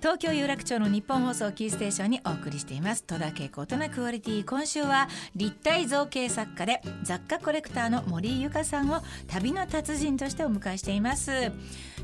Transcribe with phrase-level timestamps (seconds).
[0.00, 3.02] 東京有楽町の日本放送キーステーションにお送りしています。
[3.02, 11.50] 戸田恵子大人クオリティ今週は立体造形作家で雑貨コレクターの森井由香さんを旅の達人としてお迎えしています。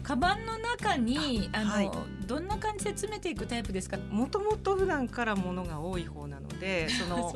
[0.03, 1.91] カバンの中にあの、はい、
[2.27, 3.97] どんな感じで詰めていくタイプですか？
[4.11, 7.33] もともと普段からものが多い方なので その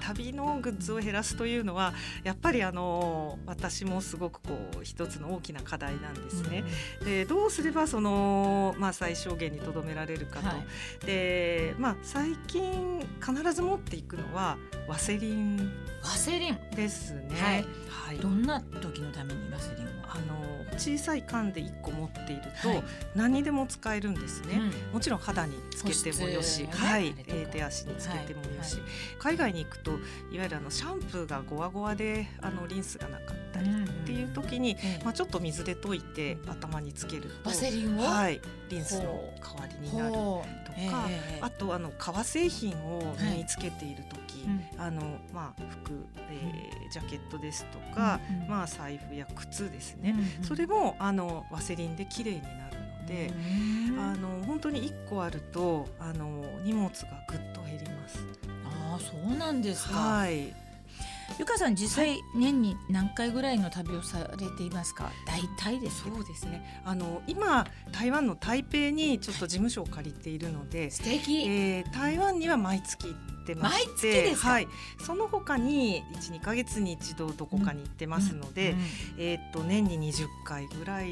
[0.00, 6.62] 旅のグッズを減らすというのはやっぱりあの私もすごくこう一つの大きな課題なんですね。
[7.00, 10.46] うん、でどうすればその、まあ、最小限にとどめられるかと。
[10.46, 15.70] はい、でまあ、最近必ず持っていくのはワセリン。
[16.02, 16.58] ワセリン。
[16.74, 17.36] ですね。
[17.40, 22.82] はい、はい、どんな時のためにワセリンはあの小さい缶で1個持っていると、
[23.14, 28.82] 何にでも使えるんですね、うん、もちろん肌につけてもよし、ね、はい、えー、手足につけてもよし、はい、
[29.18, 29.90] 海外に行くと
[30.32, 39.04] いわゆるあのシャンプーがゴワゴワであのリンスがなかったりっていう時に、うん、まあ、ちょっと水で溶いて頭につけるとワセリンを、はい、リンスの
[39.42, 40.42] 代わりになると
[40.90, 44.46] か、えー、あとあの革製品を身につけている時、
[44.78, 45.02] はい、あの
[45.32, 45.92] まあ服、
[46.30, 53.32] えー、ジャケットですとか、うんうん、まあ財布や靴ですね、うんうん、それもあのワセリンで綺麗になるので、
[53.98, 56.92] あの本当に一個あるとあの荷物が
[57.28, 58.18] ぐっと減ります。
[58.64, 59.98] ああそうなんですか。
[59.98, 60.67] はい。
[61.38, 65.10] ゆかさん実際年に何回ぐらいの旅をされていますか？
[65.26, 66.82] 大体ですそうですね。
[66.84, 71.44] あの今台湾の台北にちょっと事務所を借りているので、素敵。
[71.46, 73.14] えー、台湾には毎月
[73.52, 74.68] ってましてはい、
[74.98, 78.84] その他に12か月に一度どこかに行ってますので、うんうん、
[79.18, 81.08] えー、っと年に20回ぐらい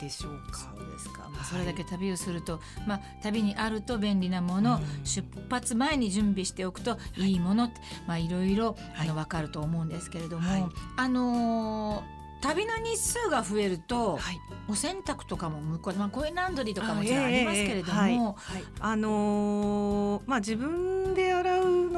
[0.00, 0.58] でしょうか。
[0.76, 7.34] そうですか、まあ、それだけ旅をすると、まあ、旅にあると便利なもの、うん、出発前に準備しておくとい。
[7.34, 7.72] いもの、はい
[8.06, 10.64] まあ、いろいろあの分かると思うんですけれども、はい、
[10.96, 21.53] あのー旅の日数が増えると、はい、お洗濯とかも向こう、まあ、コインランドリーとかももちろんありますけれども、えーはい、あのー、まあ、自分で洗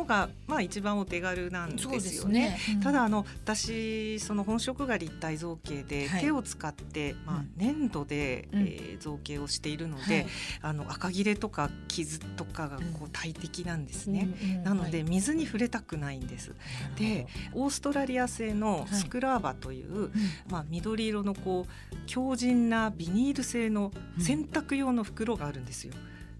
[0.07, 2.37] が、まあ、一番お手軽なんですよね。
[2.37, 2.59] ね。
[2.75, 10.27] うん、ただあの私その本職が立体造形で、手を使って、まあ、粘土で、うん、えー、造形をしているので、
[10.63, 14.63] あの赤切れとか傷とかがこう大敵なんですね。
[14.65, 16.55] なので水に触れたくないんです。
[16.97, 20.11] でオーストラリア製のスクラーバという、
[20.49, 25.95] まあ、緑色のこう強靭なビニール製の洗濯用の袋があるんですよ。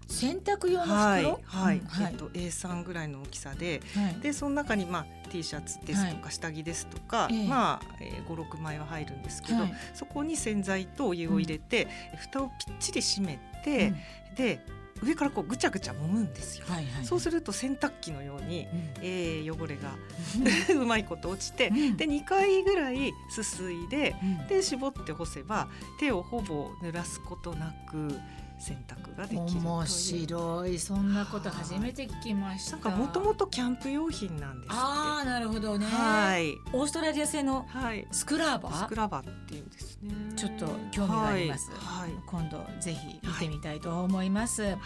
[0.07, 1.81] 洗濯用の袋、はい、はい、
[2.11, 9.59] えっと A3 ぐらいの大きさで、はい、でその中にまあ T シャツですとか下着ですとか、はい、まあ、えー、56枚は入るんですけど、
[9.93, 13.93] そこに洗剤とお湯を入れて、うん、蓋をぴっちり閉めて、
[14.29, 14.59] うん、で
[15.03, 16.65] 上からこうぐちゃぐちゃ揉むんですよ、
[17.03, 19.95] そうすると洗濯機のように、うん、えー、汚れが
[20.75, 25.67] うまいこと落ちて、うん、で2回ぐらいすすいで、うん、で絞って干せば
[25.99, 28.19] 手をほぼ濡らすことなく
[28.59, 30.79] 選択ができる面白い。
[30.79, 32.71] そんなこと初めて聞きました。
[32.71, 35.85] なんかもともとキャンプ用品なんですああなるほどね。
[35.85, 36.53] はい。
[36.73, 37.65] オーストラリア製の
[38.11, 40.11] スクラーバー、はい、スクラバーっていうんですね。
[40.35, 44.77] ちょっと興味があります、はい、今度ぜひ見てみたいと思います、はい、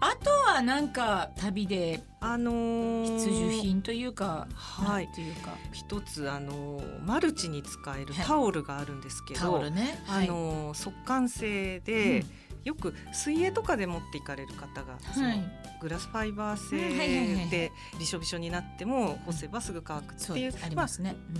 [0.00, 5.50] あとはなんか旅であのー、必需品というか、はい、というか。
[5.72, 15.28] 一つあのー、マルチに使えるタオルがあるんですけど、はい、ね、あのー、速乾性で、うんよく水泳とかで持っていかれる方が、その
[15.80, 20.88] グラスファイバー製でびしょびしょになっても干せばすぐ乾くっていう,、まあ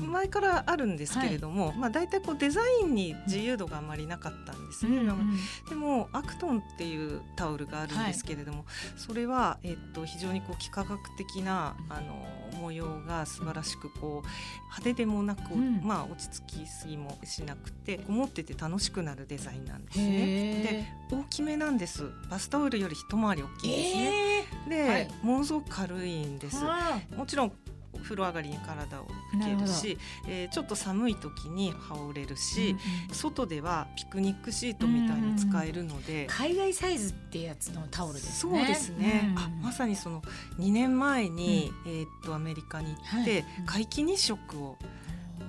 [0.00, 5.00] 前からあるんですけれども、まあ、大体こうデザインに自由度があまりなかったんですね。
[5.68, 5.74] で。
[5.74, 8.64] もアクトンっていうタオルがあるんですけれども、
[8.96, 12.26] それは、えっと、非常にこう幾何学的なあの
[12.60, 14.28] 模様が素晴らしくこう
[14.64, 20.84] 派手でもなく、まあ、落ち着きすぎもしなくて持ってて楽しくなるデザインなんですね。
[21.10, 22.04] で大きめなんです。
[22.30, 26.62] バスタオルより一回り大きいですね、えー、で、はい、ものすごく軽いんです。
[27.16, 27.52] もちろん
[28.02, 29.98] 風呂上がりに体を拭けるしる、
[30.28, 32.76] えー、ちょっと寒い時に羽織れるし、うん
[33.08, 38.58] うん、外ではピクニックシートみたいに使えるので、うんうん、海外サイズってやつのタオルですね。
[38.58, 40.22] そうですね、うんうん、あまさにその
[40.58, 44.78] 2年前に、うん、えー、っとアメリカに行って、はい、皆既日食を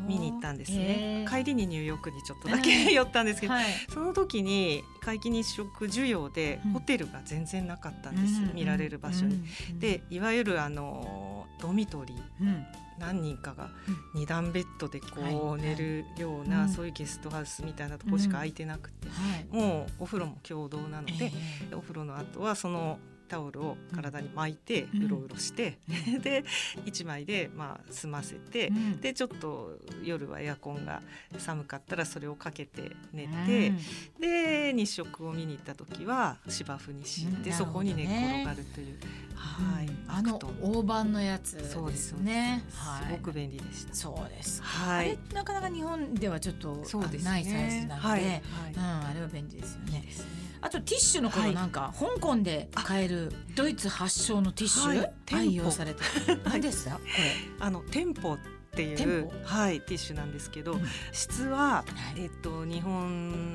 [0.10, 1.26] 見に行ったんですね。
[1.30, 9.36] 帰りにニューヨークにちょっとだけ寄ったんですけど、はい、その時に皆既日食需要でホテルが全然なかったんです、うん、見られる場所に。
[9.72, 12.66] うん、でいわゆるあのドミトリー、うん。
[13.00, 13.70] 何人かが
[14.14, 19.08] 二段ベッドでこう寝るような、そういうゲストハウスみたいなとこしか空いてなくて、
[19.52, 21.32] もうお風呂も共同なので、
[21.74, 26.44] お風呂の後はそのタオルを体に巻いてうろうろして、うん、で
[26.86, 31.02] 1枚でまあ済ませて、うん、でちょっと夜はエアコンが
[31.38, 33.72] 寒かったらそれをかけて寝て、
[34.20, 38.98] で日食を見に行った時は芝生に敷いて、そこに寝っ転がるという。
[39.40, 42.66] はい、あの大判のやつそうですね。
[42.74, 43.94] はい、すごく便利でした。
[43.94, 44.62] そうです。
[44.62, 45.18] はい。
[45.34, 46.84] なかなか日本ではちょっとない
[47.24, 48.42] サイズなので、はい、はい、
[48.76, 50.00] うんあれは便利ですよね。
[50.00, 56.02] いいですねあとティッシュの頃なんか、香港で買えるドイツ発祥のティッシュ、愛用されて
[56.44, 56.96] 何ですか？
[56.96, 57.12] これ。
[57.60, 58.38] あの店舗っ
[58.76, 60.80] ていうはいティッシュなんですけど、
[61.12, 61.86] 質は、
[62.18, 63.48] えっと日本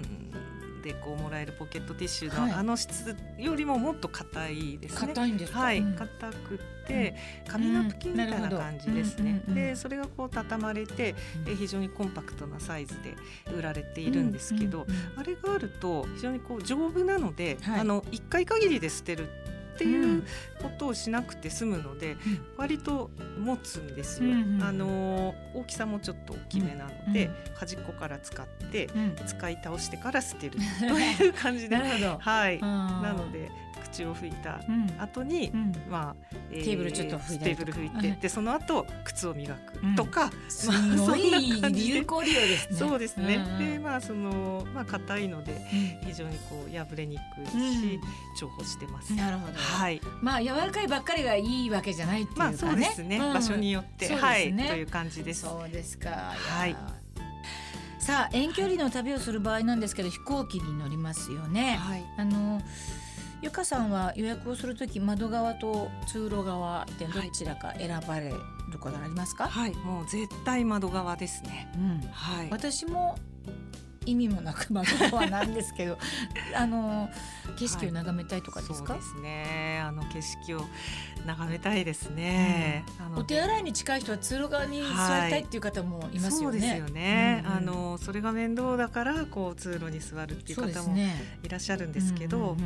[0.83, 5.09] でこうもらえるポケットティッシュの、はい、あの質よりももっと硬いですね。
[5.09, 7.15] 硬いんですはい、硬くて
[7.47, 9.43] 紙ナプキンみたいな感じですね。
[9.49, 11.15] でそれがこう畳まれて、
[11.47, 13.15] え非常にコンパクトなサイズで
[13.57, 14.87] 売られているんですけど、
[15.17, 19.29] あれがあると非常にこう丈夫なので、はい、あの一回限りで捨てる
[19.75, 20.23] っていう
[20.63, 22.17] ことをしなくて済むので、
[22.57, 28.89] 割と持つんですよ、あの大きさもちょっと大きめなので、端っこから使って
[29.27, 30.59] 使い倒してから捨てる。
[30.81, 32.61] という感じで、はい。
[32.61, 33.51] なので
[33.95, 34.61] 口を拭いた
[34.99, 39.75] 後に、うん、まあ、えー、テーブルちょっと拭いテーブル拭いて、でその後靴を磨く。
[39.97, 41.51] とか、すごい
[41.89, 42.79] 有効利用ですね。
[42.79, 43.45] そうですね。
[43.59, 45.61] でまあそのまあ硬いので
[46.05, 48.01] 非常にこう破れにくいし、
[48.41, 49.15] 重宝してます。
[49.15, 49.53] なるほど。
[49.53, 49.59] は
[49.91, 50.01] い。
[50.23, 52.57] まあ柔らかいばっかりがいいわけじゃないっていうかね。
[52.57, 53.19] そうですね。
[53.19, 55.43] 場所によってはいという感じです。
[55.43, 56.11] そうですか。
[56.11, 56.77] はい。
[57.99, 61.79] さあ遠距離の旅をする場合なんですけど飛行機に乗りますよね。
[61.81, 62.61] はい、あの
[63.41, 71.67] ゆかさんは予約をする時窓側と通路側でどちらか選ばれることありますか、はい、もう絶対窓側ですね。
[71.77, 72.49] うん、はい。
[72.51, 73.17] 私も
[74.07, 75.99] 意味もなく窓側 なんですけど、
[76.55, 77.11] あの
[77.57, 78.95] 景色を眺めたいとかですか？
[78.95, 79.81] はい、そうですね。
[79.85, 80.65] あの景色を
[81.27, 86.59] 眺めたいですね、うん、お手洗いに近い人は通路側に座りたいっていう方もいますよね。
[86.59, 90.97] はい、そうですよね、うんうん、あのそれが面倒だからこう通路に座るっていう方も
[91.43, 92.63] いらっしゃるんですけど、ねうんうん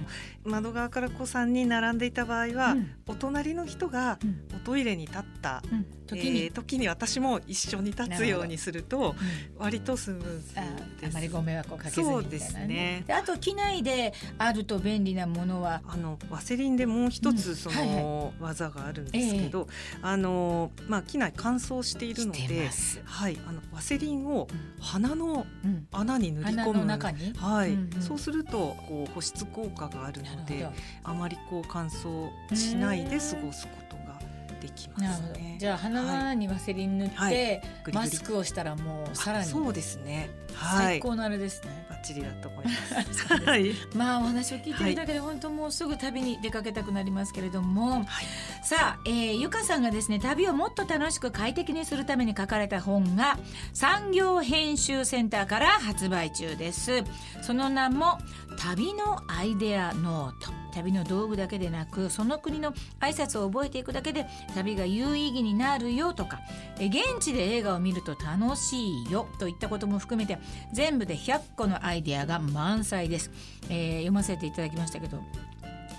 [0.47, 4.19] うん、窓側からこう3人並んでいた場合は、うん、お隣の人が
[4.55, 9.15] おトイレに立った、うん、時に、えー、時に私も一緒に立つようにすると、
[9.59, 13.05] 割とスムーズあまりご迷惑をかけずにそうですね。
[13.09, 15.83] あと機内であると便利なものは。
[15.87, 19.69] あのワセリンでもう一つその、技があるんですけど、
[20.01, 22.69] えー、あのまあ機内乾燥しているので、
[23.05, 24.49] はい、あのワセリンを
[24.81, 25.47] 鼻の
[25.93, 30.69] 穴に塗り込む、うん、はい、そうするとこう保湿効果があるので、
[31.05, 33.88] あまりこう乾燥しないで過ごすことが
[34.61, 35.57] できますね。
[35.59, 37.63] じゃあ鼻にワセリン塗って、はい、
[37.93, 40.31] マスクをしたらもうさらにそうですね。
[40.55, 41.87] 最高のあれですね。
[41.89, 42.73] バッチリだと思いま
[43.13, 43.35] す。
[43.45, 43.73] はい。
[43.95, 48.05] まあお話を聞いてるだけで本当もうすぐ旅に出かけたくなりますけれども、はい、
[48.63, 53.39] さあ、えー、ゆかさんがですね旅をもっと楽しく快適にするために書かれた本が
[53.73, 57.05] 産業編集センターから発売中です。
[57.43, 58.19] その名も
[58.59, 60.68] 旅のアイデアノート。
[60.79, 66.41] 旅の道具だけでなくその国の挨拶を覚えていくだけで旅が有意義になるよとか
[66.77, 70.39] 現地で映画を見ると楽しいよといったことも含めて
[70.73, 73.31] 全部で100個のアイデアが満載です、
[73.69, 75.21] えー、読ませていただきましたけど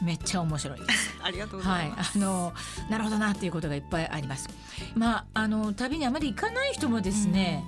[0.01, 1.13] めっちゃ面白いです。
[1.21, 2.53] ありがとうはい、あの
[2.89, 4.47] なるほどなっていうことがいっぱいあります。
[4.95, 7.65] まああの旅にあまり行かない人もですね、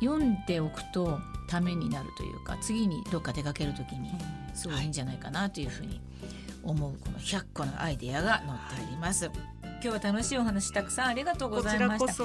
[0.00, 4.10] 読んでおくとためになるというか次にどっか出かける時に
[4.54, 6.00] すごいいいんじゃないかなというふうに
[6.62, 9.26] 思うこの100個のアイデアが載っております。
[9.26, 12.24] はい今日は楽しいお話たくさんありがとうございました。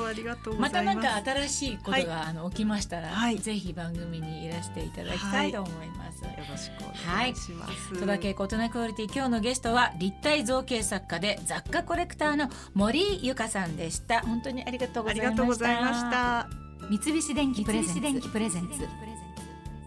[0.60, 6.26] またなんか新しいことが、はい、あの起きましたら、はい、ぜひ番組にいらしていただきたいと思います。
[6.26, 7.98] はい、よろしくお願いします。
[7.98, 14.20] 戸田恵子大クオリティ今日のゲストは立体造形作家で雑貨コレクターの森由香さんでした。
[14.22, 16.50] 本当にありがとうございました。
[16.90, 18.86] 三菱電機プレゼンツ。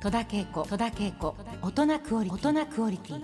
[0.01, 2.31] 戸田恵子大人クオリ
[2.99, 3.23] ティ